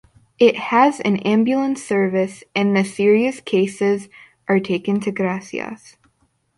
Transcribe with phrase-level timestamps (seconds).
[0.39, 4.09] It has an ambulance service and the serious cases
[4.47, 5.95] are taken to Gracias.